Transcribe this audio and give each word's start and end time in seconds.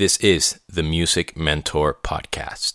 This 0.00 0.16
is 0.20 0.58
the 0.66 0.82
Music 0.82 1.36
Mentor 1.36 1.92
Podcast. 1.92 2.74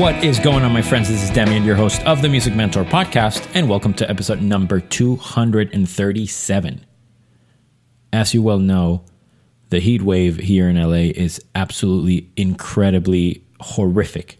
What 0.00 0.24
is 0.24 0.40
going 0.40 0.64
on, 0.64 0.72
my 0.72 0.80
friends? 0.80 1.10
This 1.10 1.22
is 1.22 1.30
Demian, 1.30 1.66
your 1.66 1.76
host 1.76 2.00
of 2.06 2.22
the 2.22 2.30
Music 2.30 2.54
Mentor 2.54 2.84
podcast, 2.84 3.46
and 3.52 3.68
welcome 3.68 3.92
to 3.92 4.08
episode 4.08 4.40
number 4.40 4.80
237. 4.80 6.86
As 8.14 8.32
you 8.32 8.40
well 8.40 8.58
know, 8.58 9.04
the 9.72 9.80
heat 9.80 10.02
wave 10.02 10.36
here 10.36 10.68
in 10.68 10.76
LA 10.78 11.10
is 11.16 11.42
absolutely 11.54 12.28
incredibly 12.36 13.42
horrific. 13.58 14.38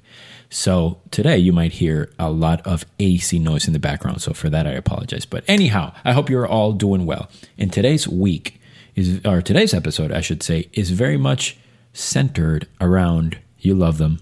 So 0.50 1.00
today 1.10 1.38
you 1.38 1.54
might 1.54 1.72
hear 1.72 2.12
a 2.18 2.30
lot 2.30 2.60
of 2.66 2.84
AC 2.98 3.38
noise 3.38 3.66
in 3.66 3.72
the 3.72 3.78
background. 3.78 4.20
So 4.20 4.34
for 4.34 4.50
that, 4.50 4.66
I 4.66 4.72
apologize. 4.72 5.24
But 5.24 5.42
anyhow, 5.48 5.94
I 6.04 6.12
hope 6.12 6.28
you're 6.28 6.46
all 6.46 6.72
doing 6.72 7.06
well. 7.06 7.30
And 7.56 7.72
today's 7.72 8.06
week 8.06 8.60
is, 8.94 9.24
or 9.24 9.40
today's 9.40 9.72
episode, 9.72 10.12
I 10.12 10.20
should 10.20 10.42
say, 10.42 10.68
is 10.74 10.90
very 10.90 11.16
much 11.16 11.56
centered 11.94 12.68
around 12.78 13.38
you 13.58 13.74
love 13.74 13.96
them, 13.96 14.18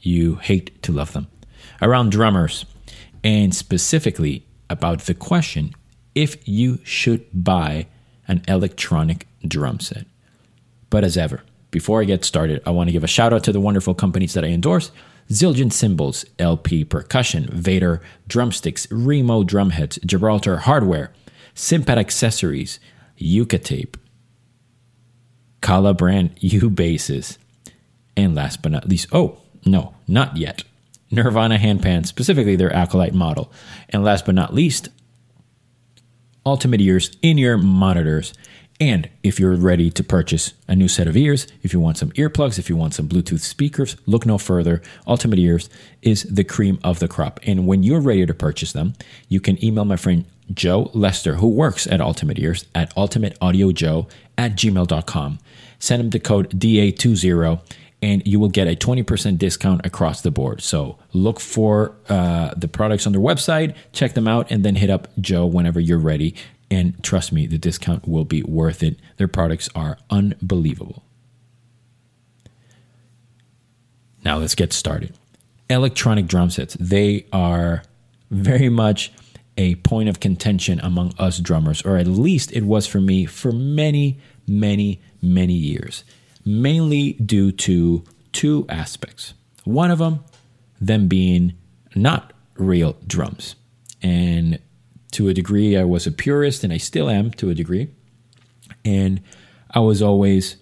you 0.00 0.36
hate 0.42 0.82
to 0.82 0.90
love 0.90 1.12
them, 1.12 1.28
around 1.80 2.10
drummers, 2.10 2.66
and 3.22 3.54
specifically 3.54 4.44
about 4.68 5.02
the 5.02 5.14
question 5.14 5.72
if 6.16 6.36
you 6.48 6.80
should 6.82 7.26
buy 7.32 7.86
an 8.26 8.42
electronic 8.48 9.28
drum 9.46 9.78
set. 9.78 10.04
But 10.90 11.04
as 11.04 11.16
ever, 11.16 11.42
before 11.70 12.00
I 12.00 12.04
get 12.04 12.24
started, 12.24 12.62
I 12.64 12.70
want 12.70 12.88
to 12.88 12.92
give 12.92 13.04
a 13.04 13.08
shout 13.08 13.32
out 13.32 13.44
to 13.44 13.52
the 13.52 13.60
wonderful 13.60 13.94
companies 13.94 14.34
that 14.34 14.44
I 14.44 14.48
endorse 14.48 14.90
Zildjian 15.30 15.72
Cymbals, 15.72 16.24
LP 16.38 16.84
Percussion, 16.84 17.48
Vater 17.52 18.00
Drumsticks, 18.26 18.90
Remo 18.90 19.44
Drumheads, 19.44 20.02
Gibraltar 20.04 20.58
Hardware, 20.58 21.12
Cympad 21.54 21.98
Accessories, 21.98 22.80
Yucca 23.16 23.58
Tape, 23.58 23.96
Kala 25.60 25.92
brand 25.92 26.30
U 26.38 26.70
basses, 26.70 27.38
and 28.16 28.34
last 28.34 28.62
but 28.62 28.72
not 28.72 28.88
least, 28.88 29.08
oh, 29.12 29.38
no, 29.66 29.94
not 30.06 30.36
yet. 30.36 30.64
Nirvana 31.10 31.58
handpan, 31.58 32.06
specifically 32.06 32.56
their 32.56 32.72
Acolyte 32.72 33.14
model. 33.14 33.52
And 33.90 34.04
last 34.04 34.26
but 34.26 34.34
not 34.34 34.54
least, 34.54 34.88
Ultimate 36.44 36.80
Ears 36.80 37.16
in 37.22 37.38
ear 37.38 37.58
monitors. 37.58 38.32
And 38.80 39.08
if 39.24 39.40
you're 39.40 39.56
ready 39.56 39.90
to 39.90 40.04
purchase 40.04 40.54
a 40.68 40.76
new 40.76 40.86
set 40.86 41.08
of 41.08 41.16
ears, 41.16 41.48
if 41.62 41.72
you 41.72 41.80
want 41.80 41.98
some 41.98 42.12
earplugs, 42.12 42.58
if 42.58 42.68
you 42.68 42.76
want 42.76 42.94
some 42.94 43.08
Bluetooth 43.08 43.40
speakers, 43.40 43.96
look 44.06 44.24
no 44.24 44.38
further. 44.38 44.82
Ultimate 45.06 45.40
Ears 45.40 45.68
is 46.02 46.22
the 46.24 46.44
cream 46.44 46.78
of 46.84 47.00
the 47.00 47.08
crop. 47.08 47.40
And 47.42 47.66
when 47.66 47.82
you're 47.82 48.00
ready 48.00 48.24
to 48.24 48.34
purchase 48.34 48.72
them, 48.72 48.92
you 49.28 49.40
can 49.40 49.62
email 49.64 49.84
my 49.84 49.96
friend 49.96 50.26
Joe 50.54 50.90
Lester, 50.94 51.34
who 51.36 51.48
works 51.48 51.88
at 51.88 52.00
Ultimate 52.00 52.38
Ears, 52.38 52.66
at 52.74 52.94
ultimateaudiojoe 52.94 54.08
at 54.38 54.52
gmail.com. 54.52 55.38
Send 55.80 56.00
him 56.00 56.10
the 56.10 56.20
code 56.20 56.50
DA20 56.50 57.60
and 58.00 58.24
you 58.24 58.38
will 58.38 58.48
get 58.48 58.68
a 58.68 58.76
20% 58.76 59.38
discount 59.38 59.84
across 59.84 60.20
the 60.20 60.30
board. 60.30 60.62
So 60.62 60.98
look 61.12 61.40
for 61.40 61.96
uh, 62.08 62.54
the 62.56 62.68
products 62.68 63.06
on 63.06 63.12
their 63.12 63.20
website, 63.20 63.74
check 63.92 64.14
them 64.14 64.28
out, 64.28 64.52
and 64.52 64.64
then 64.64 64.76
hit 64.76 64.88
up 64.88 65.08
Joe 65.20 65.46
whenever 65.46 65.80
you're 65.80 65.98
ready. 65.98 66.36
And 66.70 67.02
trust 67.02 67.32
me, 67.32 67.46
the 67.46 67.58
discount 67.58 68.06
will 68.06 68.24
be 68.24 68.42
worth 68.42 68.82
it. 68.82 68.98
Their 69.16 69.28
products 69.28 69.68
are 69.74 69.98
unbelievable. 70.10 71.02
Now 74.24 74.38
let's 74.38 74.54
get 74.54 74.72
started. 74.72 75.14
Electronic 75.70 76.26
drum 76.26 76.50
sets, 76.50 76.76
they 76.78 77.26
are 77.32 77.82
very 78.30 78.68
much 78.68 79.12
a 79.56 79.76
point 79.76 80.08
of 80.08 80.20
contention 80.20 80.78
among 80.80 81.14
us 81.18 81.38
drummers, 81.38 81.82
or 81.82 81.96
at 81.96 82.06
least 82.06 82.52
it 82.52 82.64
was 82.64 82.86
for 82.86 83.00
me 83.00 83.24
for 83.24 83.52
many, 83.52 84.18
many, 84.46 85.00
many 85.20 85.54
years 85.54 86.04
mainly 86.48 87.12
due 87.12 87.52
to 87.52 88.02
two 88.32 88.64
aspects. 88.70 89.34
One 89.64 89.90
of 89.90 89.98
them, 89.98 90.24
them 90.80 91.06
being 91.08 91.54
not 91.94 92.32
real 92.54 92.96
drums. 93.06 93.54
And 94.00 94.58
to 95.12 95.28
a 95.28 95.34
degree, 95.34 95.76
I 95.76 95.84
was 95.84 96.06
a 96.06 96.12
purist, 96.12 96.64
and 96.64 96.72
I 96.72 96.76
still 96.76 97.08
am 97.08 97.30
to 97.32 97.50
a 97.50 97.54
degree. 97.54 97.88
And 98.84 99.20
I 99.70 99.80
was 99.80 100.02
always, 100.02 100.56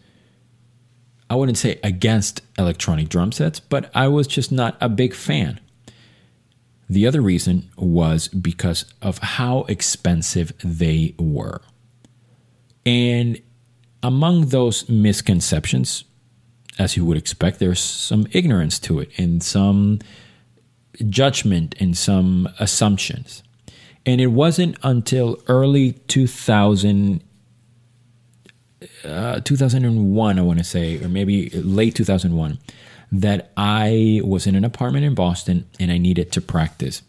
I 1.29 1.35
wouldn't 1.35 1.59
say 1.59 1.79
against 1.83 2.43
electronic 2.59 3.09
drum 3.09 3.33
sets, 3.33 3.61
but 3.61 3.91
I 3.95 4.09
was 4.09 4.27
just 4.27 4.53
not 4.53 4.77
a 4.81 4.89
big 4.89 5.15
fan. 5.15 5.61
The 6.89 7.07
other 7.07 7.21
reason 7.21 7.69
was 7.77 8.29
because 8.29 8.85
of 9.03 9.19
how 9.19 9.65
expensive 9.65 10.53
they 10.63 11.15
were. 11.19 11.61
And 12.85 13.41
among 14.03 14.47
those 14.47 14.89
misconceptions, 14.89 16.05
as 16.79 16.97
you 16.97 17.05
would 17.05 17.17
expect, 17.17 17.59
there's 17.59 17.81
some 17.81 18.27
ignorance 18.31 18.79
to 18.81 19.01
it 19.01 19.11
and 19.19 19.43
some 19.43 19.99
judgment 21.09 21.75
and 21.81 21.97
some 21.97 22.49
assumptions. 22.61 23.43
And 24.07 24.21
it 24.21 24.29
wasn't 24.29 24.79
until 24.83 25.43
early 25.49 25.93
2000, 25.93 27.23
uh, 29.05 29.41
2001, 29.41 30.39
I 30.39 30.43
want 30.43 30.59
to 30.59 30.65
say, 30.65 31.03
or 31.03 31.09
maybe 31.09 31.51
late 31.51 31.95
2001, 31.97 32.59
that 33.13 33.53
I 33.57 34.21
was 34.25 34.47
in 34.47 34.55
an 34.55 34.65
apartment 34.65 35.05
in 35.05 35.15
Boston 35.15 35.67
and 35.79 35.91
I 35.91 35.99
needed 35.99 36.33
to 36.33 36.41
practice. 36.41 37.03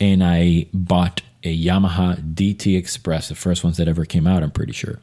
And 0.00 0.22
I 0.22 0.66
bought 0.72 1.22
a 1.42 1.64
Yamaha 1.64 2.34
DTXpress, 2.34 3.28
the 3.28 3.34
first 3.34 3.64
ones 3.64 3.76
that 3.76 3.88
ever 3.88 4.04
came 4.04 4.26
out, 4.26 4.42
I'm 4.42 4.50
pretty 4.50 4.72
sure 4.72 5.00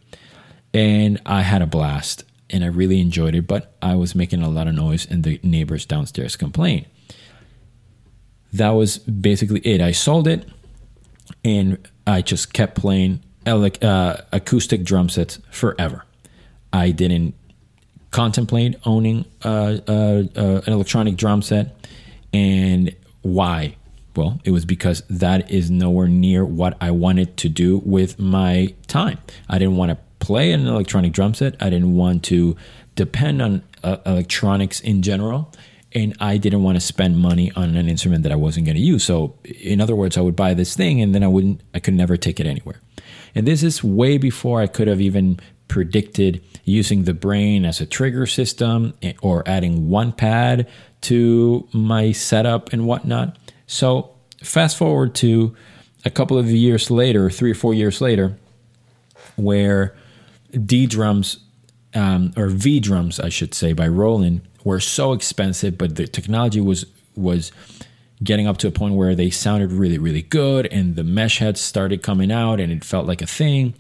and 0.74 1.22
I 1.26 1.42
had 1.44 1.62
a 1.62 1.68
blast 1.68 2.24
and 2.50 2.64
I 2.64 2.68
really 2.68 3.00
enjoyed 3.00 3.36
it, 3.36 3.48
but 3.48 3.76
I 3.82 3.96
was 3.96 4.16
making 4.16 4.42
a 4.42 4.50
lot 4.50 4.68
of 4.68 4.76
noise 4.76 5.06
and 5.10 5.24
the 5.24 5.40
neighbors 5.44 5.86
downstairs 5.86 6.36
complained. 6.36 6.86
That 8.52 8.70
was 8.70 8.98
basically 8.98 9.62
it. 9.62 9.82
I 9.82 9.92
sold 9.92 10.28
it 10.28 10.48
and 11.44 11.78
I 12.06 12.22
just 12.22 12.54
kept 12.54 12.76
playing 12.76 13.22
uh, 13.46 14.18
acoustic 14.32 14.84
drum 14.84 15.10
sets 15.10 15.40
forever. 15.52 16.06
I 16.72 16.92
didn't 16.92 17.36
contemplate 18.12 18.76
owning 18.86 19.26
uh, 19.44 19.80
uh, 19.88 20.24
uh, 20.36 20.62
an 20.66 20.74
electronic 20.74 21.18
drum 21.18 21.42
set. 21.42 21.76
And 22.32 22.96
why? 23.22 23.76
Well, 24.16 24.40
it 24.44 24.52
was 24.52 24.66
because 24.66 25.04
that 25.10 25.50
is 25.50 25.72
nowhere 25.72 26.08
near 26.08 26.46
what 26.46 26.78
I 26.80 26.92
wanted 26.92 27.36
to 27.38 27.50
do 27.50 27.80
with 27.80 28.20
my 28.20 28.74
time. 28.88 29.18
I 29.50 29.58
didn't 29.58 29.76
want 29.76 29.92
to 29.92 29.98
play 30.20 30.52
an 30.52 30.68
electronic 30.68 31.14
drum 31.14 31.34
set. 31.34 31.56
I 31.62 31.70
didn't 31.70 31.96
want 31.96 32.24
to 32.26 32.56
depend 32.96 33.42
on 33.42 33.64
uh, 33.84 33.98
electronics 34.06 34.80
in 34.80 35.02
general. 35.02 35.52
And 35.96 36.16
I 36.20 36.38
didn't 36.38 36.64
want 36.64 36.76
to 36.76 36.82
spend 36.82 37.18
money 37.18 37.52
on 37.56 37.76
an 37.76 37.88
instrument 37.88 38.24
that 38.24 38.32
I 38.32 38.36
wasn't 38.36 38.66
going 38.66 38.76
to 38.76 38.82
use. 38.82 39.04
So, 39.04 39.38
in 39.44 39.80
other 39.80 39.96
words, 39.96 40.18
I 40.18 40.22
would 40.22 40.36
buy 40.36 40.54
this 40.54 40.76
thing 40.76 41.02
and 41.02 41.14
then 41.14 41.24
I 41.24 41.28
wouldn't, 41.28 41.62
I 41.74 41.80
could 41.80 41.94
never 41.94 42.18
take 42.18 42.40
it 42.40 42.48
anywhere. 42.48 42.82
And 43.36 43.48
this 43.48 43.64
is 43.64 43.84
way 43.84 44.18
before 44.18 44.62
I 44.62 44.68
could 44.68 44.88
have 44.88 45.02
even 45.02 45.40
predicted 45.68 46.44
using 46.66 47.04
the 47.04 47.14
brain 47.14 47.66
as 47.66 47.82
a 47.82 47.86
trigger 47.86 48.26
system 48.26 48.94
eh, 49.02 49.14
or 49.22 49.48
adding 49.48 49.90
one 49.90 50.12
pad 50.12 50.68
to 51.02 51.68
my 51.74 52.12
setup 52.12 52.74
and 52.74 52.86
whatnot. 52.86 53.38
So, 53.68 54.16
fast 54.42 54.78
forward 54.78 55.16
to 55.16 55.56
a 56.06 56.10
couple 56.10 56.38
of 56.38 56.50
years 56.50 56.92
later, 56.92 57.30
three 57.30 57.52
or 57.52 57.56
four 57.56 57.74
years 57.74 58.02
later, 58.02 58.38
where 59.36 59.96
D 60.52 60.86
drums 60.86 61.40
um, 61.94 62.34
or 62.36 62.48
V 62.48 62.80
drums, 62.80 63.20
I 63.20 63.30
should 63.30 63.54
say, 63.54 63.74
by 63.74 63.88
Roland 63.88 64.42
were 64.64 64.80
so 64.80 65.14
expensive, 65.14 65.78
but 65.78 65.96
the 65.96 66.08
technology 66.08 66.62
was 66.62 66.86
was 67.16 67.52
getting 68.24 68.48
up 68.48 68.58
to 68.58 68.68
a 68.68 68.72
point 68.72 68.96
where 68.96 69.16
they 69.16 69.30
sounded 69.30 69.72
really, 69.72 69.98
really 69.98 70.22
good, 70.22 70.68
and 70.68 70.96
the 70.96 71.04
mesh 71.04 71.40
heads 71.40 71.60
started 71.60 72.02
coming 72.02 72.32
out, 72.32 72.60
and 72.60 72.72
it 72.72 72.84
felt 72.84 73.06
like 73.06 73.22
a 73.22 73.28
thing. 73.28 73.74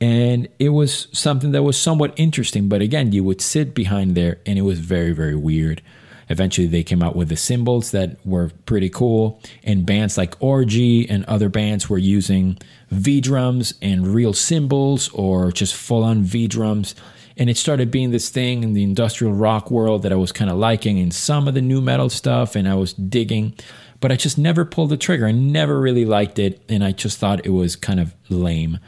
And 0.00 0.48
it 0.58 0.70
was 0.70 1.06
something 1.12 1.52
that 1.52 1.62
was 1.62 1.78
somewhat 1.78 2.12
interesting, 2.16 2.68
but 2.68 2.82
again, 2.82 3.12
you 3.12 3.22
would 3.24 3.40
sit 3.40 3.74
behind 3.74 4.16
there, 4.16 4.38
and 4.44 4.58
it 4.58 4.62
was 4.62 4.80
very, 4.80 5.12
very 5.12 5.36
weird. 5.36 5.80
Eventually, 6.28 6.66
they 6.66 6.82
came 6.82 7.02
out 7.02 7.14
with 7.14 7.28
the 7.28 7.36
cymbals 7.36 7.90
that 7.92 8.16
were 8.26 8.50
pretty 8.66 8.88
cool, 8.88 9.40
and 9.62 9.86
bands 9.86 10.18
like 10.18 10.34
Orgy 10.40 11.08
and 11.08 11.24
other 11.26 11.48
bands 11.48 11.88
were 11.88 11.98
using 11.98 12.58
V 12.90 13.20
drums 13.20 13.74
and 13.80 14.08
real 14.08 14.32
cymbals 14.32 15.08
or 15.10 15.52
just 15.52 15.74
full 15.74 16.02
on 16.02 16.22
V 16.22 16.48
drums. 16.48 16.94
And 17.36 17.50
it 17.50 17.56
started 17.56 17.90
being 17.90 18.10
this 18.10 18.28
thing 18.28 18.62
in 18.62 18.74
the 18.74 18.84
industrial 18.84 19.32
rock 19.32 19.70
world 19.70 20.02
that 20.02 20.12
I 20.12 20.16
was 20.16 20.32
kind 20.32 20.50
of 20.50 20.56
liking, 20.56 20.98
and 20.98 21.12
some 21.12 21.48
of 21.48 21.54
the 21.54 21.62
new 21.62 21.80
metal 21.80 22.08
stuff, 22.08 22.54
and 22.54 22.68
I 22.68 22.74
was 22.74 22.92
digging. 22.92 23.54
But 24.00 24.12
I 24.12 24.16
just 24.16 24.38
never 24.38 24.64
pulled 24.64 24.90
the 24.90 24.96
trigger. 24.96 25.26
I 25.26 25.32
never 25.32 25.80
really 25.80 26.04
liked 26.04 26.38
it, 26.38 26.62
and 26.68 26.84
I 26.84 26.92
just 26.92 27.18
thought 27.18 27.44
it 27.44 27.50
was 27.50 27.74
kind 27.74 27.98
of 27.98 28.14
lame. 28.28 28.78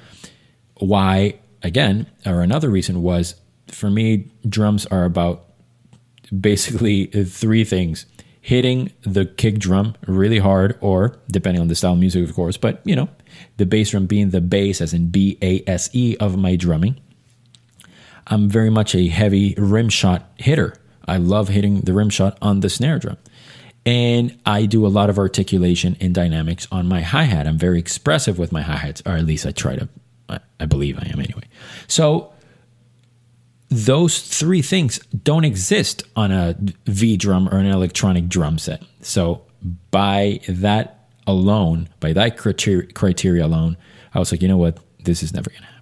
Why, 0.78 1.40
again, 1.62 2.06
or 2.24 2.42
another 2.42 2.68
reason 2.68 3.02
was 3.02 3.34
for 3.68 3.90
me, 3.90 4.28
drums 4.48 4.86
are 4.86 5.04
about 5.04 5.44
basically 6.38 7.06
three 7.06 7.64
things 7.64 8.06
hitting 8.40 8.92
the 9.02 9.26
kick 9.26 9.58
drum 9.58 9.96
really 10.06 10.38
hard, 10.38 10.78
or 10.80 11.18
depending 11.28 11.60
on 11.60 11.68
the 11.68 11.74
style 11.74 11.94
of 11.94 11.98
music, 11.98 12.28
of 12.28 12.34
course, 12.34 12.56
but 12.56 12.80
you 12.84 12.94
know, 12.94 13.08
the 13.56 13.66
bass 13.66 13.90
drum 13.90 14.06
being 14.06 14.30
the 14.30 14.40
bass, 14.40 14.80
as 14.80 14.94
in 14.94 15.08
B 15.08 15.36
A 15.42 15.64
S 15.66 15.90
E, 15.92 16.16
of 16.20 16.36
my 16.36 16.54
drumming. 16.54 17.00
I'm 18.26 18.48
very 18.48 18.70
much 18.70 18.94
a 18.94 19.08
heavy 19.08 19.54
rim 19.56 19.88
shot 19.88 20.30
hitter. 20.36 20.74
I 21.06 21.18
love 21.18 21.48
hitting 21.48 21.82
the 21.82 21.92
rim 21.92 22.10
shot 22.10 22.36
on 22.42 22.60
the 22.60 22.68
snare 22.68 22.98
drum. 22.98 23.16
And 23.84 24.36
I 24.44 24.66
do 24.66 24.84
a 24.84 24.88
lot 24.88 25.10
of 25.10 25.18
articulation 25.18 25.96
and 26.00 26.12
dynamics 26.12 26.66
on 26.72 26.88
my 26.88 27.02
hi 27.02 27.22
hat. 27.22 27.46
I'm 27.46 27.58
very 27.58 27.78
expressive 27.78 28.36
with 28.36 28.50
my 28.50 28.62
hi 28.62 28.76
hats, 28.76 29.00
or 29.06 29.12
at 29.12 29.24
least 29.24 29.46
I 29.46 29.52
try 29.52 29.76
to, 29.76 29.88
I 30.58 30.66
believe 30.66 30.98
I 30.98 31.06
am 31.06 31.20
anyway. 31.20 31.44
So 31.86 32.32
those 33.68 34.20
three 34.20 34.62
things 34.62 34.98
don't 35.22 35.44
exist 35.44 36.02
on 36.16 36.32
a 36.32 36.56
V 36.86 37.16
drum 37.16 37.48
or 37.48 37.58
an 37.58 37.66
electronic 37.66 38.28
drum 38.28 38.58
set. 38.58 38.82
So 39.02 39.42
by 39.92 40.40
that 40.48 41.08
alone, 41.28 41.88
by 42.00 42.12
that 42.12 42.36
criteria 42.38 43.46
alone, 43.46 43.76
I 44.14 44.18
was 44.18 44.32
like, 44.32 44.42
you 44.42 44.48
know 44.48 44.56
what? 44.56 44.78
This 45.04 45.22
is 45.22 45.32
never 45.32 45.50
going 45.50 45.62
to 45.62 45.66
happen. 45.66 45.75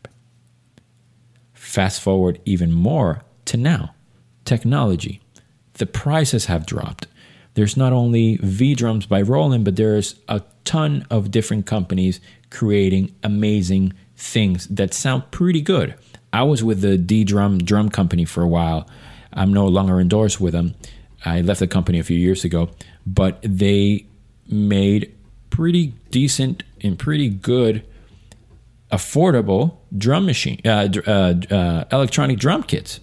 Fast 1.75 2.01
forward 2.01 2.39
even 2.45 2.71
more 2.71 3.25
to 3.47 3.57
now 3.57 3.97
technology. 4.45 5.21
The 5.73 5.87
prices 5.87 6.45
have 6.45 6.67
dropped. 6.67 7.09
There's 7.55 7.77
not 7.77 7.93
only 7.93 8.37
V 8.37 8.77
drums 8.77 9.07
by 9.07 9.23
Roland, 9.23 9.65
but 9.65 9.75
there's 9.75 10.15
a 10.29 10.43
ton 10.65 11.05
of 11.11 11.33
different 11.33 11.67
companies 11.67 12.21
creating 12.49 13.13
amazing 13.25 13.93
things 14.17 14.69
that 14.69 14.95
sound 14.95 15.33
pretty 15.33 15.61
good. 15.61 15.97
I 16.33 16.45
was 16.45 16.63
with 16.63 16.81
the 16.81 16.97
ddrum 16.97 17.65
drum 17.65 17.89
company 17.89 18.25
for 18.25 18.45
a 18.45 18.49
while. 18.49 18.89
I'm 19.33 19.53
no 19.53 19.67
longer 19.67 19.99
endorsed 19.99 20.41
with 20.41 20.53
them. 20.53 20.77
I 21.25 21.41
left 21.41 21.59
the 21.59 21.67
company 21.67 21.99
a 21.99 22.05
few 22.05 22.17
years 22.17 22.45
ago, 22.45 22.71
but 23.05 23.41
they 23.43 24.07
made 24.47 25.13
pretty 25.51 25.89
decent 26.13 26.63
and 26.83 26.97
pretty 26.97 27.29
good, 27.29 27.85
affordable 28.95 29.77
drum 29.97 30.25
machine, 30.25 30.61
uh, 30.65 30.89
uh, 31.07 31.35
uh, 31.51 31.85
electronic 31.91 32.39
drum 32.39 32.63
kits. 32.63 33.01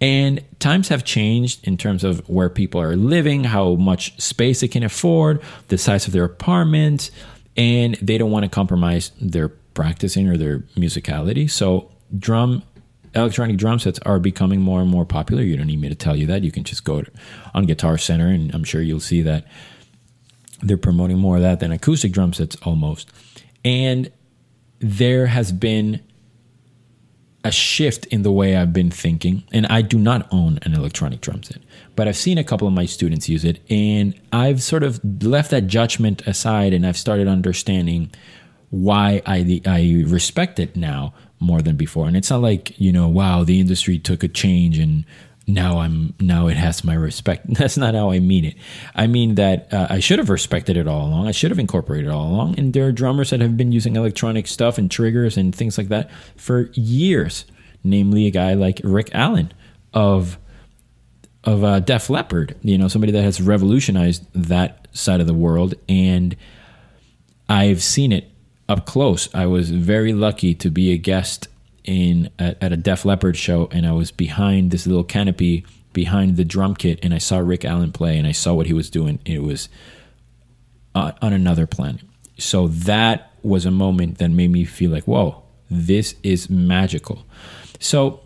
And 0.00 0.44
times 0.58 0.88
have 0.88 1.04
changed 1.04 1.66
in 1.66 1.76
terms 1.76 2.02
of 2.02 2.28
where 2.28 2.50
people 2.50 2.80
are 2.80 2.96
living, 2.96 3.44
how 3.44 3.76
much 3.76 4.20
space 4.20 4.60
they 4.60 4.68
can 4.68 4.82
afford, 4.82 5.40
the 5.68 5.78
size 5.78 6.08
of 6.08 6.12
their 6.12 6.24
apartment, 6.24 7.12
and 7.56 7.94
they 8.02 8.18
don't 8.18 8.32
want 8.32 8.44
to 8.44 8.50
compromise 8.50 9.12
their 9.20 9.48
practicing 9.48 10.28
or 10.28 10.36
their 10.36 10.58
musicality. 10.76 11.48
So 11.48 11.92
drum 12.18 12.64
electronic 13.14 13.58
drum 13.58 13.78
sets 13.78 14.00
are 14.00 14.18
becoming 14.18 14.60
more 14.60 14.80
and 14.80 14.90
more 14.90 15.04
popular. 15.04 15.42
You 15.42 15.56
don't 15.56 15.66
need 15.66 15.80
me 15.80 15.88
to 15.88 15.94
tell 15.94 16.16
you 16.16 16.26
that. 16.26 16.42
You 16.42 16.50
can 16.50 16.64
just 16.64 16.82
go 16.82 17.02
to, 17.02 17.10
on 17.54 17.66
Guitar 17.66 17.96
Center, 17.98 18.26
and 18.26 18.52
I'm 18.54 18.64
sure 18.64 18.80
you'll 18.82 19.00
see 19.00 19.22
that 19.22 19.44
they're 20.62 20.76
promoting 20.76 21.18
more 21.18 21.36
of 21.36 21.42
that 21.42 21.60
than 21.60 21.70
acoustic 21.70 22.10
drum 22.10 22.32
sets 22.32 22.56
almost. 22.62 23.10
And 23.64 24.10
there 24.82 25.26
has 25.26 25.52
been 25.52 26.00
a 27.44 27.50
shift 27.50 28.06
in 28.06 28.22
the 28.22 28.30
way 28.30 28.56
I've 28.56 28.72
been 28.72 28.90
thinking. 28.90 29.42
And 29.52 29.66
I 29.66 29.82
do 29.82 29.98
not 29.98 30.28
own 30.32 30.58
an 30.62 30.74
electronic 30.74 31.20
drum 31.20 31.42
set, 31.42 31.62
but 31.96 32.06
I've 32.06 32.16
seen 32.16 32.38
a 32.38 32.44
couple 32.44 32.68
of 32.68 32.74
my 32.74 32.86
students 32.86 33.28
use 33.28 33.44
it, 33.44 33.60
and 33.70 34.14
I've 34.32 34.62
sort 34.62 34.82
of 34.82 35.00
left 35.22 35.50
that 35.50 35.66
judgment 35.66 36.26
aside, 36.26 36.72
and 36.72 36.86
I've 36.86 36.96
started 36.96 37.28
understanding 37.28 38.10
why 38.70 39.22
I 39.26 39.60
I 39.66 40.04
respect 40.06 40.58
it 40.58 40.76
now 40.76 41.14
more 41.40 41.60
than 41.60 41.76
before. 41.76 42.06
And 42.06 42.16
it's 42.16 42.30
not 42.30 42.40
like, 42.40 42.78
you 42.78 42.92
know, 42.92 43.08
wow, 43.08 43.44
the 43.44 43.60
industry 43.60 43.98
took 43.98 44.22
a 44.22 44.28
change 44.28 44.78
and 44.78 45.04
now 45.46 45.78
I'm 45.78 46.14
now 46.20 46.46
it 46.46 46.56
has 46.56 46.84
my 46.84 46.94
respect. 46.94 47.46
That's 47.54 47.76
not 47.76 47.94
how 47.94 48.10
I 48.10 48.20
mean 48.20 48.44
it. 48.44 48.56
I 48.94 49.06
mean 49.06 49.34
that 49.36 49.72
uh, 49.72 49.86
I 49.90 50.00
should 50.00 50.18
have 50.18 50.30
respected 50.30 50.76
it 50.76 50.86
all 50.86 51.06
along. 51.06 51.26
I 51.26 51.32
should 51.32 51.50
have 51.50 51.58
incorporated 51.58 52.08
it 52.08 52.12
all 52.12 52.28
along. 52.28 52.58
And 52.58 52.72
there 52.72 52.86
are 52.86 52.92
drummers 52.92 53.30
that 53.30 53.40
have 53.40 53.56
been 53.56 53.72
using 53.72 53.96
electronic 53.96 54.46
stuff 54.46 54.78
and 54.78 54.90
triggers 54.90 55.36
and 55.36 55.54
things 55.54 55.78
like 55.78 55.88
that 55.88 56.10
for 56.36 56.70
years. 56.74 57.44
Namely, 57.84 58.26
a 58.28 58.30
guy 58.30 58.54
like 58.54 58.80
Rick 58.84 59.10
Allen 59.12 59.52
of 59.92 60.38
of 61.42 61.64
uh, 61.64 61.80
Def 61.80 62.08
Leppard. 62.08 62.54
You 62.62 62.78
know, 62.78 62.86
somebody 62.86 63.12
that 63.12 63.22
has 63.22 63.40
revolutionized 63.40 64.24
that 64.34 64.86
side 64.92 65.20
of 65.20 65.26
the 65.26 65.34
world. 65.34 65.74
And 65.88 66.36
I've 67.48 67.82
seen 67.82 68.12
it 68.12 68.30
up 68.68 68.86
close. 68.86 69.32
I 69.34 69.46
was 69.46 69.70
very 69.70 70.12
lucky 70.12 70.54
to 70.54 70.70
be 70.70 70.92
a 70.92 70.96
guest 70.96 71.48
in 71.84 72.30
at, 72.38 72.62
at, 72.62 72.72
a 72.72 72.76
Def 72.76 73.04
Leppard 73.04 73.36
show, 73.36 73.68
and 73.72 73.86
I 73.86 73.92
was 73.92 74.10
behind 74.10 74.70
this 74.70 74.86
little 74.86 75.04
canopy 75.04 75.64
behind 75.92 76.36
the 76.36 76.44
drum 76.44 76.74
kit, 76.74 76.98
and 77.02 77.12
I 77.12 77.18
saw 77.18 77.38
Rick 77.38 77.64
Allen 77.64 77.92
play, 77.92 78.18
and 78.18 78.26
I 78.26 78.32
saw 78.32 78.54
what 78.54 78.66
he 78.66 78.72
was 78.72 78.88
doing. 78.88 79.18
It 79.24 79.42
was 79.42 79.68
uh, 80.94 81.12
on 81.20 81.32
another 81.32 81.66
planet. 81.66 82.02
So 82.38 82.68
that 82.68 83.32
was 83.42 83.66
a 83.66 83.70
moment 83.70 84.18
that 84.18 84.30
made 84.30 84.50
me 84.50 84.64
feel 84.64 84.90
like, 84.90 85.04
whoa, 85.04 85.42
this 85.70 86.14
is 86.22 86.48
magical. 86.48 87.24
So 87.78 88.20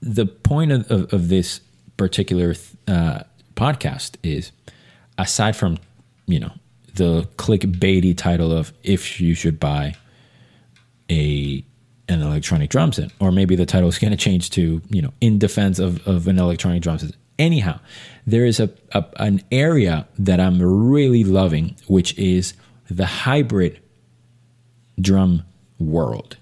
the 0.00 0.26
point 0.26 0.72
of, 0.72 0.90
of, 0.90 1.12
of 1.12 1.28
this 1.28 1.60
particular 1.96 2.54
uh, 2.86 3.20
podcast 3.54 4.16
is, 4.22 4.52
aside 5.18 5.56
from 5.56 5.78
you 6.26 6.40
know 6.40 6.52
the 6.94 7.28
clickbaity 7.36 8.16
title 8.16 8.52
of 8.52 8.72
if 8.82 9.20
you 9.20 9.34
should 9.34 9.60
buy 9.60 9.94
a 11.10 11.64
an 12.08 12.22
electronic 12.22 12.70
drum 12.70 12.92
set, 12.92 13.10
or 13.20 13.32
maybe 13.32 13.56
the 13.56 13.66
title 13.66 13.88
is 13.88 13.98
going 13.98 14.12
to 14.12 14.16
change 14.16 14.50
to 14.50 14.80
you 14.90 15.02
know 15.02 15.12
in 15.20 15.38
defense 15.38 15.78
of, 15.78 16.06
of 16.06 16.28
an 16.28 16.38
electronic 16.38 16.82
drum 16.82 16.98
set. 16.98 17.12
Anyhow, 17.38 17.80
there 18.26 18.46
is 18.46 18.60
a, 18.60 18.70
a 18.92 19.04
an 19.16 19.42
area 19.50 20.06
that 20.18 20.40
I'm 20.40 20.60
really 20.60 21.24
loving, 21.24 21.76
which 21.86 22.16
is 22.18 22.54
the 22.90 23.06
hybrid 23.06 23.80
drum 25.00 25.42
world. 25.78 26.36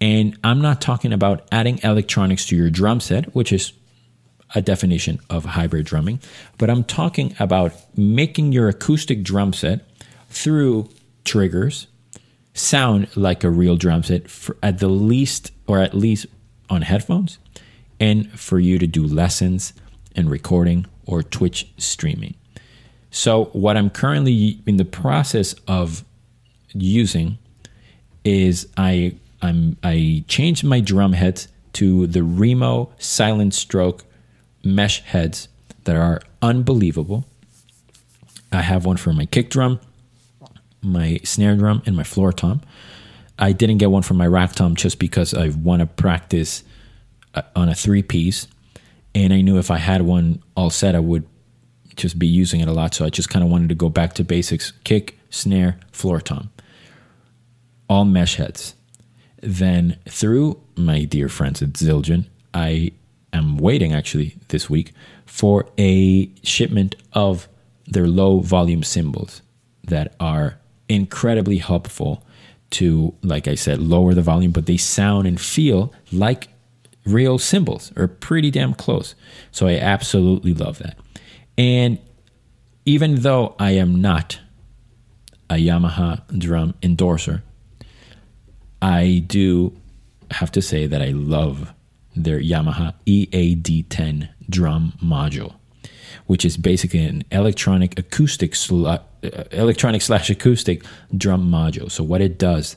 And 0.00 0.38
I'm 0.44 0.60
not 0.60 0.80
talking 0.80 1.12
about 1.12 1.48
adding 1.50 1.80
electronics 1.82 2.46
to 2.46 2.56
your 2.56 2.70
drum 2.70 3.00
set, 3.00 3.34
which 3.34 3.52
is 3.52 3.72
a 4.54 4.62
definition 4.62 5.18
of 5.30 5.44
hybrid 5.44 5.86
drumming, 5.86 6.20
but 6.58 6.70
I'm 6.70 6.84
talking 6.84 7.34
about 7.40 7.72
making 7.96 8.52
your 8.52 8.68
acoustic 8.68 9.22
drum 9.22 9.52
set 9.52 9.80
through 10.28 10.88
triggers 11.24 11.86
sound 12.54 13.08
like 13.16 13.44
a 13.44 13.50
real 13.50 13.76
drum 13.76 14.02
set 14.02 14.30
for 14.30 14.56
at 14.62 14.78
the 14.78 14.88
least 14.88 15.50
or 15.66 15.80
at 15.80 15.92
least 15.92 16.26
on 16.70 16.82
headphones 16.82 17.38
and 18.00 18.30
for 18.38 18.58
you 18.58 18.78
to 18.78 18.86
do 18.86 19.04
lessons 19.06 19.74
and 20.16 20.30
recording 20.30 20.86
or 21.04 21.22
Twitch 21.22 21.68
streaming. 21.76 22.34
So 23.10 23.46
what 23.46 23.76
I'm 23.76 23.90
currently 23.90 24.60
in 24.66 24.76
the 24.76 24.84
process 24.84 25.54
of 25.68 26.04
using 26.72 27.38
is 28.24 28.68
I 28.76 29.16
I'm 29.42 29.76
I 29.82 30.24
changed 30.28 30.64
my 30.64 30.80
drum 30.80 31.12
heads 31.12 31.48
to 31.74 32.06
the 32.06 32.22
Remo 32.22 32.90
Silent 32.98 33.54
Stroke 33.54 34.04
mesh 34.64 35.02
heads 35.02 35.48
that 35.84 35.96
are 35.96 36.22
unbelievable. 36.40 37.24
I 38.50 38.62
have 38.62 38.86
one 38.86 38.96
for 38.96 39.12
my 39.12 39.26
kick 39.26 39.50
drum, 39.50 39.80
my 40.84 41.20
snare 41.24 41.56
drum, 41.56 41.82
and 41.86 41.96
my 41.96 42.04
floor 42.04 42.32
tom. 42.32 42.60
I 43.38 43.52
didn't 43.52 43.78
get 43.78 43.90
one 43.90 44.02
for 44.02 44.14
my 44.14 44.26
rack 44.26 44.52
tom 44.52 44.76
just 44.76 44.98
because 44.98 45.34
I 45.34 45.48
want 45.48 45.80
to 45.80 45.86
practice 45.86 46.62
uh, 47.34 47.42
on 47.56 47.68
a 47.68 47.74
three 47.74 48.02
piece. 48.02 48.46
And 49.14 49.32
I 49.32 49.40
knew 49.40 49.58
if 49.58 49.70
I 49.70 49.78
had 49.78 50.02
one 50.02 50.42
all 50.56 50.70
set, 50.70 50.94
I 50.94 51.00
would 51.00 51.26
just 51.96 52.18
be 52.18 52.26
using 52.26 52.60
it 52.60 52.68
a 52.68 52.72
lot. 52.72 52.94
So 52.94 53.04
I 53.04 53.10
just 53.10 53.30
kind 53.30 53.44
of 53.44 53.50
wanted 53.50 53.68
to 53.68 53.74
go 53.74 53.88
back 53.88 54.14
to 54.14 54.24
basics 54.24 54.72
kick, 54.84 55.18
snare, 55.30 55.78
floor 55.92 56.20
tom. 56.20 56.50
All 57.88 58.04
mesh 58.04 58.36
heads. 58.36 58.74
Then 59.40 59.98
through 60.08 60.60
my 60.76 61.04
dear 61.04 61.28
friends 61.28 61.62
at 61.62 61.74
Zildjian, 61.74 62.26
I 62.52 62.92
am 63.32 63.58
waiting 63.58 63.92
actually 63.92 64.36
this 64.48 64.70
week 64.70 64.92
for 65.26 65.66
a 65.78 66.30
shipment 66.42 66.96
of 67.12 67.48
their 67.86 68.06
low 68.06 68.40
volume 68.40 68.82
cymbals 68.82 69.42
that 69.84 70.14
are 70.18 70.58
incredibly 70.88 71.58
helpful 71.58 72.24
to, 72.70 73.14
like 73.22 73.46
I 73.46 73.54
said, 73.54 73.80
lower 73.80 74.14
the 74.14 74.22
volume, 74.22 74.52
but 74.52 74.66
they 74.66 74.76
sound 74.76 75.26
and 75.26 75.40
feel 75.40 75.92
like 76.10 76.48
real 77.06 77.38
cymbals 77.38 77.92
or 77.96 78.08
pretty 78.08 78.50
damn 78.50 78.74
close. 78.74 79.14
So 79.50 79.66
I 79.66 79.76
absolutely 79.76 80.54
love 80.54 80.78
that. 80.78 80.98
And 81.56 81.98
even 82.84 83.16
though 83.16 83.54
I 83.58 83.72
am 83.72 84.00
not 84.00 84.40
a 85.48 85.54
Yamaha 85.54 86.22
drum 86.38 86.74
endorser, 86.82 87.42
I 88.82 89.22
do 89.26 89.76
have 90.30 90.50
to 90.52 90.62
say 90.62 90.86
that 90.86 91.00
I 91.00 91.10
love 91.10 91.72
their 92.16 92.40
Yamaha 92.40 92.94
EAD10 93.06 94.28
drum 94.48 94.94
module, 95.02 95.54
which 96.26 96.44
is 96.44 96.56
basically 96.56 97.04
an 97.04 97.24
electronic 97.30 97.98
acoustic 97.98 98.54
sl- 98.54 98.86
uh, 98.86 98.98
electronic 99.52 100.02
slash 100.08 100.30
acoustic 100.30 100.84
drum 101.16 101.50
module. 101.50 101.90
So 101.90 102.02
what 102.04 102.20
it 102.20 102.38
does 102.38 102.76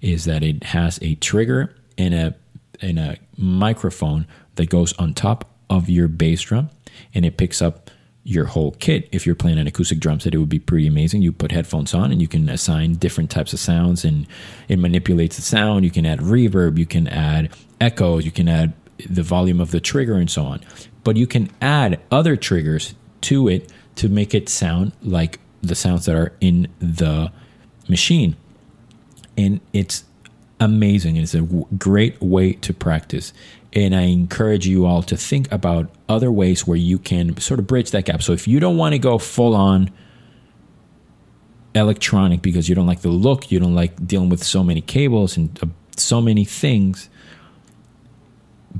is 0.00 0.24
that 0.24 0.42
it 0.42 0.64
has 0.64 0.98
a 1.02 1.14
trigger 1.16 1.74
and 1.98 2.14
a 2.14 2.34
in 2.80 2.98
a 2.98 3.16
microphone 3.36 4.26
that 4.56 4.68
goes 4.68 4.92
on 4.94 5.14
top 5.14 5.48
of 5.70 5.88
your 5.88 6.08
bass 6.08 6.42
drum 6.42 6.68
and 7.14 7.24
it 7.24 7.36
picks 7.36 7.62
up 7.62 7.90
your 8.24 8.44
whole 8.44 8.72
kit. 8.72 9.08
If 9.12 9.26
you're 9.26 9.34
playing 9.34 9.58
an 9.58 9.66
acoustic 9.66 9.98
drum 9.98 10.20
set, 10.20 10.34
it 10.34 10.38
would 10.38 10.48
be 10.48 10.58
pretty 10.58 10.86
amazing. 10.86 11.22
You 11.22 11.32
put 11.32 11.50
headphones 11.50 11.92
on 11.94 12.12
and 12.12 12.20
you 12.20 12.28
can 12.28 12.48
assign 12.48 12.94
different 12.94 13.30
types 13.30 13.52
of 13.52 13.58
sounds 13.58 14.04
and 14.04 14.26
it 14.68 14.78
manipulates 14.78 15.36
the 15.36 15.42
sound. 15.42 15.84
You 15.84 15.90
can 15.90 16.06
add 16.06 16.20
reverb, 16.20 16.78
you 16.78 16.86
can 16.86 17.08
add 17.08 17.50
echoes, 17.80 18.24
you 18.24 18.30
can 18.30 18.48
add 18.48 18.74
the 19.08 19.22
volume 19.22 19.60
of 19.60 19.70
the 19.72 19.80
trigger 19.80 20.14
and 20.14 20.30
so 20.30 20.44
on. 20.44 20.60
But 21.04 21.16
you 21.16 21.26
can 21.26 21.50
add 21.60 22.00
other 22.10 22.36
triggers 22.36 22.94
to 23.22 23.48
it 23.48 23.70
to 23.96 24.08
make 24.08 24.34
it 24.34 24.48
sound 24.48 24.92
like 25.02 25.40
the 25.62 25.74
sounds 25.74 26.06
that 26.06 26.16
are 26.16 26.32
in 26.40 26.68
the 26.78 27.32
machine. 27.88 28.36
And 29.36 29.60
it's 29.72 30.04
amazing. 30.60 31.16
It's 31.16 31.34
a 31.34 31.42
great 31.42 32.20
way 32.20 32.52
to 32.54 32.72
practice. 32.72 33.32
And 33.72 33.94
I 33.94 34.02
encourage 34.02 34.66
you 34.66 34.86
all 34.86 35.02
to 35.04 35.16
think 35.16 35.50
about 35.50 35.90
other 36.08 36.30
ways 36.30 36.66
where 36.66 36.76
you 36.76 36.98
can 36.98 37.36
sort 37.38 37.58
of 37.58 37.66
bridge 37.66 37.90
that 37.92 38.04
gap. 38.04 38.22
So 38.22 38.32
if 38.32 38.46
you 38.46 38.60
don't 38.60 38.76
want 38.76 38.92
to 38.92 38.98
go 38.98 39.18
full 39.18 39.54
on 39.54 39.90
electronic 41.74 42.42
because 42.42 42.68
you 42.68 42.74
don't 42.74 42.86
like 42.86 43.00
the 43.00 43.08
look, 43.08 43.50
you 43.50 43.58
don't 43.58 43.74
like 43.74 44.06
dealing 44.06 44.28
with 44.28 44.44
so 44.44 44.62
many 44.62 44.80
cables 44.80 45.36
and 45.36 45.58
uh, 45.62 45.66
so 45.96 46.20
many 46.20 46.44
things, 46.44 47.08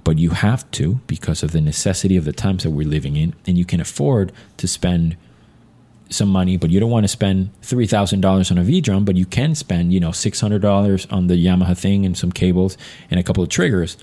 but 0.04 0.18
you 0.18 0.30
have 0.30 0.68
to 0.72 1.00
because 1.06 1.42
of 1.42 1.52
the 1.52 1.60
necessity 1.60 2.16
of 2.16 2.24
the 2.24 2.32
times 2.32 2.62
that 2.62 2.70
we're 2.70 2.88
living 2.88 3.16
in, 3.16 3.34
and 3.46 3.58
you 3.58 3.64
can 3.64 3.80
afford 3.80 4.32
to 4.56 4.66
spend 4.66 5.16
some 6.10 6.28
money, 6.28 6.56
but 6.56 6.70
you 6.70 6.78
don't 6.78 6.90
want 6.90 7.04
to 7.04 7.08
spend 7.08 7.50
three 7.62 7.86
thousand 7.86 8.20
dollars 8.20 8.50
on 8.50 8.58
a 8.58 8.62
V 8.62 8.80
drum, 8.80 9.04
but 9.04 9.16
you 9.16 9.26
can 9.26 9.54
spend 9.54 9.92
you 9.92 10.00
know 10.00 10.12
six 10.12 10.40
hundred 10.40 10.62
dollars 10.62 11.06
on 11.10 11.26
the 11.26 11.34
Yamaha 11.34 11.76
thing 11.76 12.04
and 12.06 12.16
some 12.16 12.32
cables 12.32 12.76
and 13.10 13.18
a 13.18 13.22
couple 13.22 13.42
of 13.42 13.48
triggers. 13.48 13.96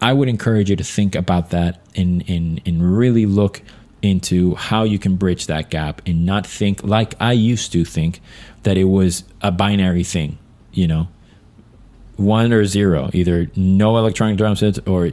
I 0.00 0.12
would 0.12 0.28
encourage 0.28 0.70
you 0.70 0.76
to 0.76 0.84
think 0.84 1.14
about 1.14 1.50
that 1.50 1.80
and 1.96 2.28
and 2.28 2.60
and 2.66 2.96
really 2.96 3.26
look 3.26 3.62
into 4.02 4.54
how 4.54 4.84
you 4.84 4.98
can 4.98 5.16
bridge 5.16 5.46
that 5.46 5.70
gap 5.70 6.02
and 6.06 6.26
not 6.26 6.46
think 6.46 6.84
like 6.84 7.14
I 7.20 7.32
used 7.32 7.72
to 7.72 7.84
think 7.84 8.20
that 8.62 8.76
it 8.76 8.84
was 8.84 9.24
a 9.40 9.50
binary 9.50 10.04
thing, 10.04 10.38
you 10.72 10.86
know, 10.86 11.08
one 12.16 12.52
or 12.52 12.66
zero, 12.66 13.10
either 13.14 13.50
no 13.56 13.96
electronic 13.96 14.36
drum 14.36 14.56
sets 14.56 14.78
or 14.86 15.12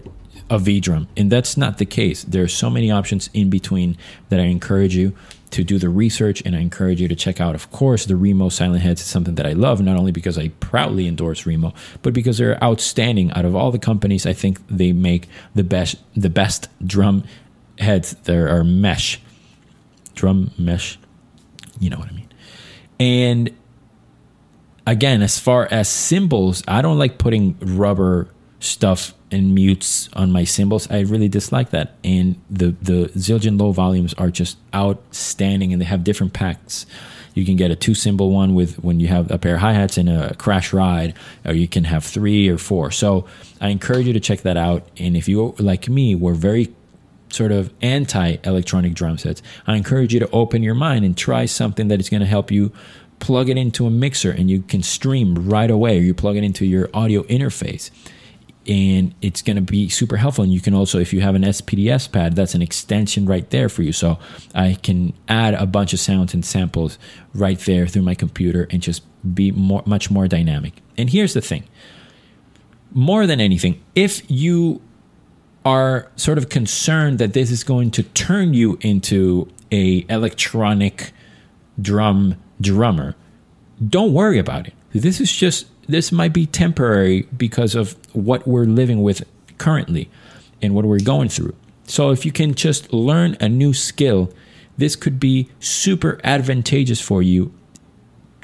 a 0.52 0.60
V 0.60 0.82
drum. 0.82 1.08
And 1.16 1.32
that's 1.32 1.56
not 1.56 1.78
the 1.78 1.86
case. 1.86 2.24
There 2.24 2.44
are 2.44 2.48
so 2.50 2.70
many 2.70 2.92
options 2.92 3.30
in 3.34 3.50
between 3.50 3.98
that 4.30 4.40
I 4.40 4.44
encourage 4.44 4.96
you 4.96 5.16
to 5.52 5.64
do 5.64 5.80
the 5.80 5.90
research 5.90 6.42
and 6.46 6.56
I 6.56 6.60
encourage 6.60 7.00
you 7.02 7.08
to 7.08 7.16
check 7.16 7.40
out, 7.40 7.56
of 7.56 7.72
course, 7.72 8.06
the 8.06 8.18
Remo 8.18 8.50
Silent 8.50 8.82
Heads 8.82 9.02
It's 9.02 9.10
something 9.10 9.36
that 9.36 9.46
I 9.48 9.54
love, 9.54 9.82
not 9.82 9.98
only 9.98 10.12
because 10.12 10.38
I 10.38 10.50
proudly 10.60 11.08
endorse 11.08 11.46
Remo, 11.46 11.74
but 12.02 12.14
because 12.14 12.38
they're 12.38 12.62
outstanding. 12.62 13.32
Out 13.32 13.46
of 13.46 13.56
all 13.56 13.72
the 13.72 13.80
companies, 13.80 14.26
I 14.26 14.34
think 14.34 14.60
they 14.68 14.92
make 14.92 15.30
the 15.56 15.64
best 15.64 15.96
the 16.16 16.30
best 16.30 16.68
drum 16.86 17.24
heads. 17.80 18.16
There 18.24 18.50
are 18.50 18.64
mesh. 18.64 19.22
Drum 20.16 20.52
mesh. 20.58 21.00
You 21.80 21.90
know 21.90 21.98
what 21.98 22.10
I 22.10 22.14
mean. 22.14 22.30
And 23.00 23.56
again, 24.86 25.22
as 25.22 25.40
far 25.40 25.68
as 25.72 25.88
cymbals, 25.88 26.62
I 26.68 26.82
don't 26.82 26.98
like 26.98 27.18
putting 27.18 27.58
rubber 27.62 28.30
stuff 28.62 29.14
and 29.32 29.56
mutes 29.56 30.08
on 30.14 30.32
my 30.32 30.44
cymbals. 30.44 30.90
I 30.90 31.02
really 31.02 31.28
dislike 31.28 31.72
that. 31.72 31.96
And 32.04 32.40
the 32.50 32.76
the 32.82 33.10
Zildjian 33.16 33.60
low 33.60 33.72
volumes 33.72 34.14
are 34.14 34.30
just 34.30 34.58
outstanding, 34.74 35.74
and 35.74 35.82
they 35.82 35.86
have 35.86 36.04
different 36.04 36.34
packs. 36.34 36.86
You 37.34 37.46
can 37.46 37.56
get 37.56 37.72
a 37.72 37.76
two 37.76 37.96
cymbal 37.96 38.30
one 38.30 38.54
with 38.54 38.76
when 38.84 39.00
you 39.00 39.08
have 39.08 39.32
a 39.32 39.38
pair 39.38 39.56
of 39.56 39.62
hi 39.62 39.74
hats 39.74 39.98
and 39.98 40.10
a 40.10 40.36
crash 40.36 40.72
ride, 40.74 41.16
or 41.44 41.54
you 41.54 41.68
can 41.68 41.86
have 41.86 42.06
three 42.06 42.48
or 42.50 42.58
four. 42.58 42.92
So 42.92 43.26
I 43.60 43.70
encourage 43.70 44.06
you 44.06 44.14
to 44.14 44.20
check 44.20 44.42
that 44.42 44.58
out. 44.58 44.88
And 44.98 45.18
if 45.18 45.28
you 45.28 45.56
like 45.58 45.90
me, 45.90 46.14
were 46.14 46.34
very 46.34 46.74
sort 47.30 47.52
of 47.52 47.74
anti 47.82 48.38
electronic 48.44 48.94
drum 48.94 49.18
sets, 49.18 49.42
I 49.66 49.76
encourage 49.76 50.14
you 50.14 50.20
to 50.20 50.30
open 50.32 50.62
your 50.62 50.76
mind 50.76 51.04
and 51.04 51.18
try 51.18 51.46
something 51.46 51.88
that 51.88 52.00
is 52.00 52.10
going 52.10 52.22
to 52.22 52.28
help 52.28 52.52
you 52.52 52.72
plug 53.20 53.50
it 53.50 53.58
into 53.58 53.86
a 53.86 53.90
mixer 53.90 54.32
and 54.32 54.50
you 54.50 54.62
can 54.64 54.84
stream 54.84 55.36
right 55.50 55.72
away, 55.72 55.98
or 55.98 56.02
you 56.02 56.14
plug 56.14 56.36
it 56.36 56.44
into 56.44 56.66
your 56.66 56.90
audio 56.94 57.24
interface 57.24 57.90
and 58.68 59.16
it's 59.22 59.42
going 59.42 59.56
to 59.56 59.62
be 59.62 59.90
super 59.90 60.18
helpful. 60.18 60.44
And 60.44 60.54
you 60.54 60.62
can 60.62 60.74
also, 60.74 61.00
if 61.00 61.14
you 61.14 61.22
have 61.22 61.36
an 61.36 61.42
SPDS 61.42 62.12
pad, 62.12 62.36
that's 62.36 62.54
an 62.54 62.62
extension 62.62 63.26
right 63.26 63.50
there 63.50 63.70
for 63.70 63.82
you. 63.82 63.92
So 63.92 64.20
I 64.54 64.78
can 64.82 65.14
add 65.28 65.56
a 65.56 65.66
bunch 65.66 65.94
of 65.94 66.00
sounds 66.00 66.34
and 66.34 66.46
samples 66.46 67.00
right 67.34 67.60
there 67.60 67.88
through 67.88 68.04
my 68.04 68.16
computer 68.16 68.68
and 68.70 68.82
just 68.82 69.04
be 69.34 69.52
more, 69.52 69.82
much 69.86 70.12
more 70.12 70.28
dynamic. 70.28 70.82
And 70.98 71.10
here's 71.10 71.34
the 71.34 71.42
thing 71.42 71.64
more 72.94 73.26
than 73.26 73.40
anything, 73.40 73.82
if 73.96 74.30
you 74.30 74.82
are 75.64 76.12
sort 76.16 76.38
of 76.38 76.50
concerned 76.50 77.20
that 77.20 77.34
this 77.34 77.52
is 77.52 77.64
going 77.64 77.92
to 77.92 78.04
turn 78.04 78.54
you 78.54 78.78
into 78.82 79.48
a 79.72 80.06
electronic 80.10 81.12
drum 81.80 82.36
drummer, 82.60 83.16
don't 83.88 84.14
worry 84.14 84.38
about 84.38 84.68
it. 84.68 84.74
This 84.94 85.22
is 85.22 85.32
just 85.32 85.68
this 85.92 86.12
might 86.12 86.34
be 86.34 86.46
temporary 86.46 87.24
because 87.36 87.76
of 87.76 87.96
what 88.14 88.48
we're 88.48 88.66
living 88.66 89.02
with 89.02 89.24
currently 89.58 90.10
and 90.62 90.74
what 90.74 90.86
we're 90.86 91.00
going 91.00 91.30
through. 91.30 91.56
So 91.86 92.12
if 92.12 92.26
you 92.26 92.32
can 92.32 92.56
just 92.56 92.94
learn 92.94 93.36
a 93.40 93.50
new 93.50 93.74
skill, 93.74 94.32
this 94.78 94.96
could 94.96 95.20
be 95.20 95.50
super 95.60 96.20
advantageous 96.24 97.02
for 97.02 97.22
you 97.22 97.54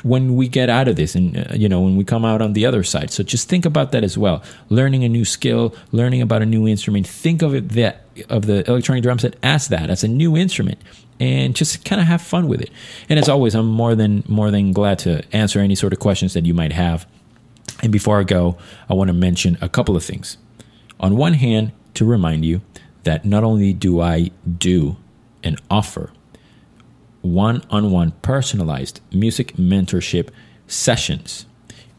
when 0.03 0.35
we 0.35 0.47
get 0.47 0.69
out 0.69 0.87
of 0.87 0.95
this 0.95 1.15
and 1.15 1.37
uh, 1.37 1.53
you 1.55 1.67
know 1.67 1.81
when 1.81 1.95
we 1.95 2.03
come 2.03 2.23
out 2.23 2.41
on 2.41 2.53
the 2.53 2.65
other 2.65 2.83
side. 2.83 3.09
So 3.09 3.23
just 3.23 3.49
think 3.49 3.65
about 3.65 3.91
that 3.93 4.03
as 4.03 4.17
well. 4.17 4.43
Learning 4.69 5.03
a 5.03 5.09
new 5.09 5.25
skill 5.25 5.73
learning 5.91 6.21
about 6.21 6.41
a 6.41 6.45
new 6.45 6.67
instrument. 6.67 7.07
Think 7.07 7.41
of 7.41 7.55
it 7.55 7.69
that 7.69 8.05
of 8.29 8.45
the 8.45 8.67
electronic 8.69 9.03
drum 9.03 9.19
set 9.19 9.35
as 9.41 9.69
that 9.69 9.89
as 9.89 10.03
a 10.03 10.07
new 10.07 10.37
instrument 10.37 10.79
and 11.19 11.55
just 11.55 11.83
kind 11.83 11.99
of 11.99 12.07
have 12.07 12.21
fun 12.21 12.47
with 12.47 12.61
it. 12.61 12.69
And 13.09 13.17
as 13.17 13.27
always 13.27 13.55
i'm 13.55 13.67
more 13.67 13.95
than 13.95 14.23
more 14.27 14.51
than 14.51 14.71
glad 14.71 14.99
to 14.99 15.23
answer 15.35 15.59
any 15.59 15.75
sort 15.75 15.93
of 15.93 15.99
questions 15.99 16.33
that 16.33 16.45
you 16.45 16.53
might 16.53 16.73
have 16.73 17.07
and 17.81 17.91
before 17.91 18.19
I 18.19 18.23
go, 18.23 18.57
I 18.89 18.93
want 18.93 19.09
to 19.09 19.13
mention 19.13 19.57
a 19.61 19.69
couple 19.69 19.95
of 19.95 20.03
things. 20.03 20.37
On 20.99 21.15
one 21.15 21.33
hand, 21.33 21.71
to 21.93 22.05
remind 22.05 22.45
you 22.45 22.61
that 23.03 23.25
not 23.25 23.43
only 23.43 23.73
do 23.73 24.01
I 24.01 24.31
do 24.57 24.97
and 25.43 25.59
offer 25.69 26.11
one 27.21 27.63
on 27.69 27.91
one 27.91 28.11
personalized 28.21 29.01
music 29.11 29.53
mentorship 29.53 30.29
sessions 30.67 31.45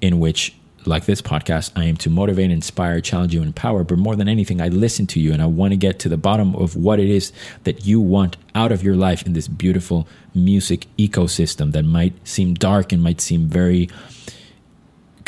in 0.00 0.18
which 0.20 0.54
like 0.86 1.04
this 1.04 1.20
podcast, 1.20 1.72
I 1.76 1.84
am 1.84 1.96
to 1.98 2.10
motivate, 2.10 2.50
inspire, 2.50 3.00
challenge 3.00 3.34
you, 3.34 3.40
and 3.40 3.48
empower. 3.48 3.84
But 3.84 3.98
more 3.98 4.16
than 4.16 4.28
anything, 4.28 4.60
I 4.60 4.68
listen 4.68 5.06
to 5.08 5.20
you 5.20 5.32
and 5.32 5.42
I 5.42 5.46
want 5.46 5.72
to 5.72 5.76
get 5.76 5.98
to 6.00 6.08
the 6.08 6.16
bottom 6.16 6.54
of 6.54 6.76
what 6.76 6.98
it 6.98 7.08
is 7.08 7.32
that 7.64 7.84
you 7.84 8.00
want 8.00 8.36
out 8.54 8.72
of 8.72 8.82
your 8.82 8.96
life 8.96 9.26
in 9.26 9.32
this 9.32 9.48
beautiful 9.48 10.08
music 10.34 10.86
ecosystem 10.96 11.72
that 11.72 11.84
might 11.84 12.14
seem 12.26 12.54
dark 12.54 12.92
and 12.92 13.02
might 13.02 13.20
seem 13.20 13.48
very 13.48 13.88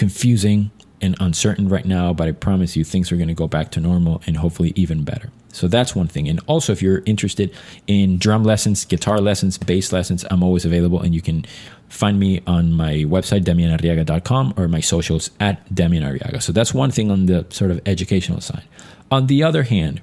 confusing 0.01 0.71
and 1.03 1.15
uncertain 1.21 1.69
right 1.69 1.85
now, 1.85 2.15
but 2.15 2.27
I 2.27 2.33
promise 2.33 2.75
you 2.75 2.85
things 2.85 3.13
are 3.13 3.17
going 3.17 3.29
to 3.29 3.35
go 3.35 3.47
back 3.47 3.71
to 3.73 3.81
normal 3.81 4.23
and 4.27 4.39
hopefully 4.39 4.73
even 4.75 5.05
better. 5.05 5.31
So 5.53 5.69
that's 5.69 5.95
one 5.95 6.09
thing. 6.09 6.27
And 6.27 6.41
also, 6.47 6.73
if 6.73 6.81
you're 6.81 7.03
interested 7.05 7.55
in 7.87 8.17
drum 8.17 8.43
lessons, 8.43 8.87
guitar 8.87 9.19
lessons, 9.21 9.59
bass 9.59 9.93
lessons, 9.93 10.25
I'm 10.31 10.43
always 10.43 10.65
available. 10.65 11.03
And 11.03 11.15
you 11.15 11.21
can 11.21 11.45
find 11.91 12.19
me 12.19 12.41
on 12.47 12.73
my 12.73 13.05
website, 13.17 13.43
demianarriaga.com, 13.43 14.55
or 14.57 14.69
my 14.69 14.81
socials 14.81 15.31
at 15.39 15.69
demianarriaga. 15.69 16.43
So 16.43 16.51
that's 16.51 16.73
one 16.73 16.91
thing 16.91 17.11
on 17.11 17.27
the 17.27 17.45
sort 17.51 17.71
of 17.71 17.83
educational 17.85 18.41
side. 18.41 18.65
On 19.11 19.27
the 19.27 19.43
other 19.43 19.65
hand, 19.65 20.01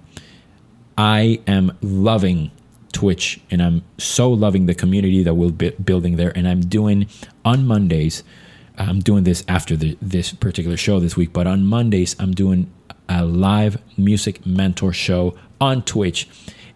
I 0.96 1.42
am 1.48 1.76
loving 1.82 2.52
Twitch 2.92 3.40
and 3.50 3.64
I'm 3.64 3.82
so 3.98 4.30
loving 4.30 4.68
the 4.68 4.76
community 4.76 5.24
that 5.24 5.34
we're 5.34 5.72
building 5.72 6.18
there. 6.18 6.32
And 6.38 6.48
I'm 6.48 6.62
doing 6.62 7.08
on 7.44 7.66
Mondays 7.66 8.22
I'm 8.78 9.00
doing 9.00 9.24
this 9.24 9.44
after 9.48 9.76
the, 9.76 9.98
this 10.02 10.34
particular 10.34 10.78
show 10.78 11.00
this 11.00 11.18
week, 11.18 11.34
but 11.34 11.48
on 11.48 11.66
Mondays, 11.66 12.16
I'm 12.20 12.32
doing 12.32 12.72
a 13.10 13.26
live 13.26 13.82
music 13.98 14.46
mentor 14.46 14.94
show 14.94 15.38
on 15.60 15.82
Twitch. 15.84 16.28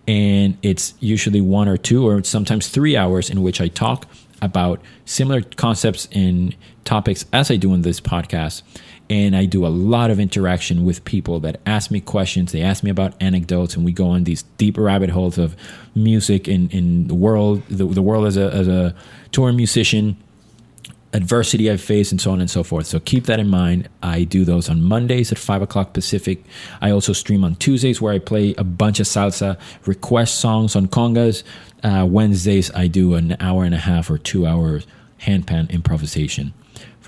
And 0.07 0.57
it's 0.63 0.95
usually 0.99 1.41
one 1.41 1.67
or 1.67 1.77
two 1.77 2.07
or 2.07 2.23
sometimes 2.23 2.69
three 2.69 2.97
hours 2.97 3.29
in 3.29 3.43
which 3.43 3.61
I 3.61 3.67
talk 3.67 4.07
about 4.41 4.81
similar 5.05 5.41
concepts 5.41 6.07
and 6.11 6.55
topics 6.83 7.25
as 7.31 7.51
I 7.51 7.57
do 7.57 7.73
in 7.73 7.83
this 7.83 8.01
podcast. 8.01 8.63
And 9.09 9.35
I 9.35 9.45
do 9.45 9.65
a 9.65 9.69
lot 9.69 10.09
of 10.09 10.19
interaction 10.19 10.85
with 10.85 11.03
people 11.05 11.39
that 11.41 11.59
ask 11.65 11.91
me 11.91 11.99
questions. 11.99 12.51
They 12.51 12.61
ask 12.61 12.81
me 12.81 12.89
about 12.89 13.13
anecdotes, 13.21 13.75
and 13.75 13.83
we 13.83 13.91
go 13.91 14.07
on 14.07 14.23
these 14.23 14.43
deep 14.57 14.77
rabbit 14.77 15.09
holes 15.09 15.37
of 15.37 15.55
music 15.93 16.47
in, 16.47 16.69
in 16.69 17.07
the 17.07 17.13
world, 17.13 17.61
the, 17.67 17.85
the 17.85 18.01
world 18.01 18.25
as 18.25 18.37
a, 18.37 18.49
as 18.53 18.69
a 18.69 18.95
touring 19.31 19.57
musician 19.57 20.15
adversity 21.13 21.69
I've 21.69 21.81
faced, 21.81 22.11
and 22.11 22.21
so 22.21 22.31
on 22.31 22.39
and 22.39 22.49
so 22.49 22.63
forth. 22.63 22.87
So 22.87 22.99
keep 22.99 23.25
that 23.25 23.39
in 23.39 23.47
mind. 23.47 23.89
I 24.01 24.23
do 24.23 24.45
those 24.45 24.69
on 24.69 24.81
Mondays 24.81 25.31
at 25.31 25.37
5 25.37 25.61
o'clock 25.61 25.93
Pacific. 25.93 26.43
I 26.81 26.91
also 26.91 27.13
stream 27.13 27.43
on 27.43 27.55
Tuesdays 27.55 28.01
where 28.01 28.13
I 28.13 28.19
play 28.19 28.55
a 28.57 28.63
bunch 28.63 28.99
of 28.99 29.05
salsa 29.05 29.59
request 29.85 30.39
songs 30.39 30.75
on 30.75 30.87
congas. 30.87 31.43
Uh, 31.83 32.05
Wednesdays, 32.09 32.71
I 32.73 32.87
do 32.87 33.15
an 33.15 33.35
hour 33.39 33.63
and 33.63 33.73
a 33.73 33.79
half 33.79 34.09
or 34.09 34.17
two 34.17 34.45
hours 34.45 34.85
handpan 35.21 35.69
improvisation 35.69 36.53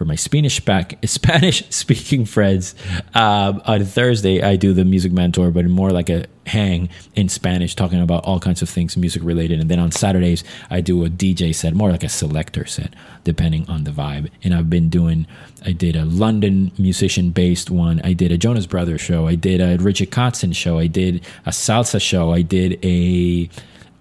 for 0.04 0.08
my 0.08 0.16
Spanish 0.16 0.60
back 0.60 0.98
Spanish 1.06 1.64
speaking 1.70 2.26
friends. 2.26 2.76
Um, 3.14 3.62
on 3.66 3.86
Thursday, 3.86 4.42
I 4.42 4.58
do 4.58 4.74
the 4.74 4.84
Music 4.84 5.14
Mentor, 5.14 5.50
but 5.50 5.66
more 5.66 5.92
like 5.92 6.10
a 6.10 6.26
hang 6.46 6.90
in 7.16 7.30
Spanish, 7.30 7.74
talking 7.74 8.02
about 8.02 8.26
all 8.26 8.38
kinds 8.38 8.62
of 8.62 8.70
things 8.70 8.98
music 8.98 9.24
related. 9.24 9.62
And 9.62 9.72
then 9.72 9.80
on 9.80 9.94
Saturdays, 9.94 10.44
I 10.70 10.82
do 10.82 11.06
a 11.06 11.10
DJ 11.10 11.56
set, 11.56 11.74
more 11.74 11.90
like 11.90 12.04
a 12.04 12.10
selector 12.10 12.66
set, 12.66 12.94
depending 13.24 13.70
on 13.70 13.86
the 13.86 13.92
vibe. 13.92 14.30
And 14.44 14.54
I've 14.54 14.70
been 14.70 14.90
doing, 14.90 15.26
I 15.66 15.72
did 15.72 15.96
a 15.96 16.04
London 16.04 16.74
musician 16.78 17.30
based 17.30 17.72
one, 17.72 18.02
I 18.04 18.12
did 18.12 18.34
a 18.34 18.38
Jonas 18.38 18.66
Brothers 18.66 19.00
show, 19.00 19.26
I 19.28 19.36
did 19.36 19.62
a 19.62 19.82
Richard 19.82 20.12
Kotzen 20.12 20.54
show, 20.54 20.80
I 20.80 20.88
did 20.88 21.26
a 21.46 21.52
salsa 21.52 22.02
show, 22.02 22.34
I 22.34 22.42
did 22.42 22.78
a 22.84 23.50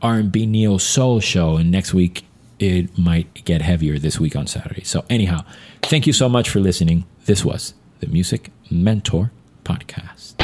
R&B 0.02 0.46
neo 0.46 0.78
soul 0.78 1.20
show, 1.20 1.58
and 1.58 1.70
next 1.70 1.94
week 1.94 2.24
it 2.62 2.96
might 2.96 3.44
get 3.44 3.60
heavier 3.60 3.98
this 3.98 4.20
week 4.20 4.36
on 4.36 4.46
Saturday. 4.46 4.84
So 4.84 5.04
anyhow, 5.10 5.44
thank 5.82 6.06
you 6.06 6.12
so 6.12 6.28
much 6.28 6.48
for 6.48 6.60
listening. 6.60 7.04
This 7.26 7.44
was 7.44 7.74
the 7.98 8.06
Music 8.06 8.50
Mentor 8.70 9.32
podcast. 9.64 10.34